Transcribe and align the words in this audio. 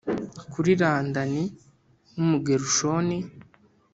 kuri 0.51 0.71
Ladani 0.81 1.43
w 2.15 2.17
Umugerushoni 2.23 3.17